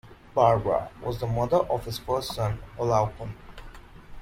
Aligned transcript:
Barbara 0.33 0.89
was 1.03 1.19
the 1.19 1.27
mother 1.27 1.57
of 1.57 1.85
his 1.85 1.99
first 1.99 2.33
son, 2.33 2.57
Olaokun. 2.79 3.35